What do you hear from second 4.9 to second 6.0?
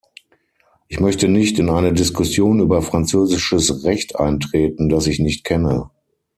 ich nicht kenne.